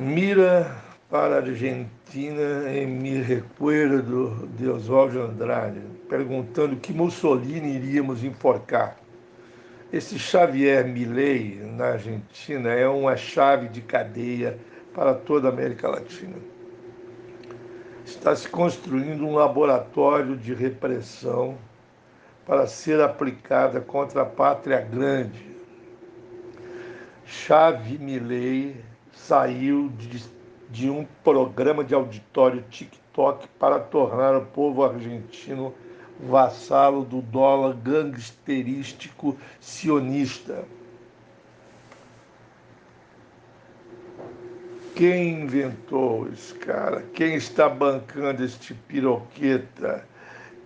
[0.00, 0.76] Mira
[1.10, 8.96] para a Argentina em Mi Recuerdo de Oswaldo Andrade, perguntando que Mussolini iríamos enforcar.
[9.92, 14.56] Esse Xavier Milei na Argentina é uma chave de cadeia
[14.94, 16.36] para toda a América Latina.
[18.04, 21.58] Está se construindo um laboratório de repressão
[22.46, 25.44] para ser aplicada contra a pátria grande.
[27.26, 28.76] Chave Milei
[29.18, 30.24] saiu de,
[30.70, 35.74] de um programa de auditório TikTok para tornar o povo argentino
[36.20, 40.64] vassalo do dólar gangsterístico sionista.
[44.94, 47.02] Quem inventou esse cara?
[47.14, 50.04] Quem está bancando este piroqueta?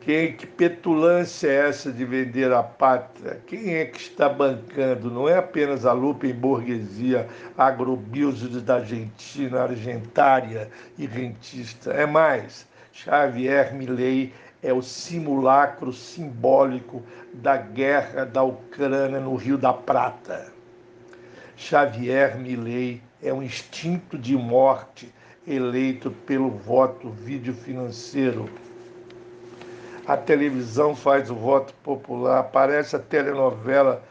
[0.04, 3.40] Quem, que petulância é essa de vender a pátria?
[3.46, 5.08] Quem é que está bancando?
[5.08, 11.92] Não é apenas a Lupen burguesia agrobusiness da Argentina, argentária e rentista.
[11.92, 17.00] É mais, Xavier Milei é o simulacro simbólico
[17.32, 20.52] da guerra da Ucrânia no Rio da Prata.
[21.56, 25.14] Xavier Milei é um instinto de morte
[25.46, 28.50] eleito pelo voto vídeo financeiro
[30.06, 34.02] a televisão faz o voto popular, parece a telenovela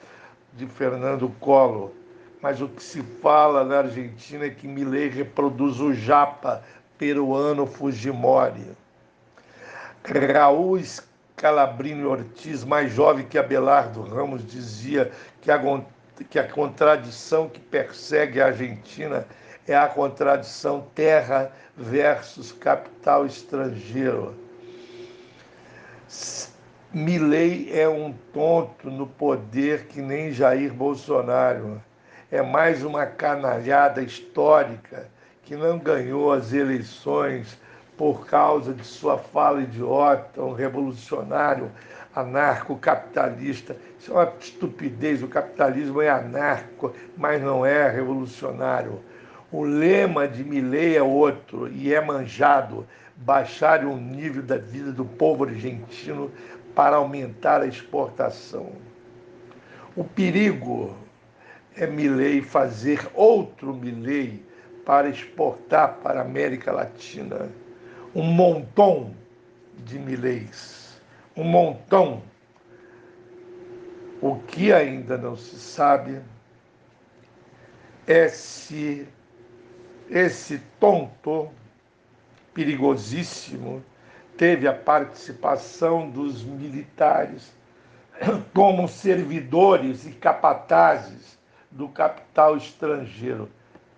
[0.53, 1.91] de Fernando Collor.
[2.41, 6.63] Mas o que se fala na Argentina é que Milei reproduz o japa
[6.97, 8.71] peruano Fujimori.
[10.33, 15.61] Raul Scalabrini Ortiz, mais jovem que Abelardo Ramos, dizia que a,
[16.29, 19.27] que a contradição que persegue a Argentina
[19.67, 24.35] é a contradição terra versus capital estrangeiro.
[26.93, 31.81] Milley é um tonto no poder que nem Jair Bolsonaro.
[32.29, 35.07] É mais uma canalhada histórica
[35.43, 37.57] que não ganhou as eleições
[37.97, 41.71] por causa de sua fala idiota, um revolucionário
[42.15, 43.77] anarcocapitalista.
[43.97, 45.23] Isso é uma estupidez.
[45.23, 48.99] O capitalismo é anarco, mas não é revolucionário.
[49.51, 55.03] O lema de Milley é outro e é manjado baixar o nível da vida do
[55.03, 56.31] povo argentino
[56.73, 58.71] para aumentar a exportação.
[59.95, 60.95] O perigo
[61.75, 64.41] é Milley fazer outro Milley
[64.85, 67.49] para exportar para a América Latina
[68.15, 69.13] um montão
[69.85, 71.01] de Milleys,
[71.35, 72.21] um montão.
[74.21, 76.21] O que ainda não se sabe
[78.05, 79.07] é se
[80.11, 81.49] esse tonto
[82.53, 83.81] perigosíssimo
[84.35, 87.53] teve a participação dos militares
[88.53, 91.39] como servidores e capatazes
[91.71, 93.49] do capital estrangeiro,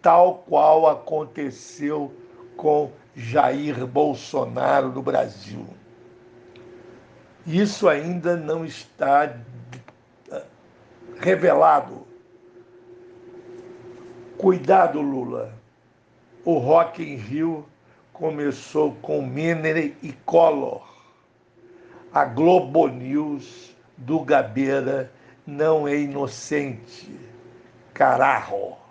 [0.04, 2.14] tal qual aconteceu
[2.56, 5.66] com Jair Bolsonaro no Brasil.
[7.48, 9.36] Isso ainda não está
[10.32, 10.44] eh,
[11.20, 12.06] revelado.
[14.38, 15.63] Cuidado, Lula.
[16.46, 17.66] O Rock in Rio
[18.12, 20.86] começou com Menem e Collor.
[22.14, 25.10] A Globo News do Gabeira
[25.48, 27.10] não é inocente.
[27.94, 28.83] Carajo!